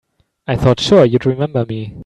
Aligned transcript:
I 0.47 0.55
thought 0.55 0.79
sure 0.79 1.05
you'd 1.05 1.27
remember 1.27 1.63
me. 1.63 1.93